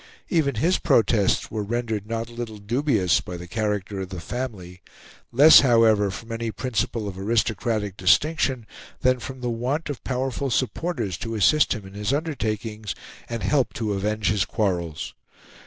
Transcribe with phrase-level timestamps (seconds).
[0.29, 4.81] Even his protests were rendered not a little dubious by the character of the family,
[5.31, 8.65] less however from any principle of aristocratic distinction
[9.01, 12.95] than from the want of powerful supporters to assist him in his undertakings,
[13.29, 15.13] and help to avenge his quarrels.